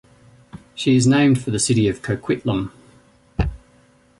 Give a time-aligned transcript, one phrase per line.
[0.73, 2.71] She is named for the city of Coquitlam.